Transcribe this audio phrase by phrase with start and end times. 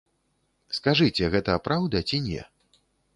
[0.77, 2.41] Скажыце, гэта праўда ці не?